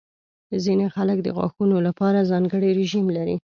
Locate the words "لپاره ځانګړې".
1.87-2.69